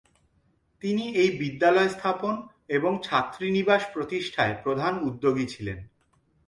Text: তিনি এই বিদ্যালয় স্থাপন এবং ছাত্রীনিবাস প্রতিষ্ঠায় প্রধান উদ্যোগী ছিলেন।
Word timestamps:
তিনি 0.83 1.03
এই 1.13 1.29
বিদ্যালয় 1.39 1.89
স্থাপন 1.89 2.35
এবং 2.69 2.91
ছাত্রীনিবাস 3.03 3.83
প্রতিষ্ঠায় 3.93 4.55
প্রধান 4.63 4.93
উদ্যোগী 5.09 5.45
ছিলেন। 5.53 5.79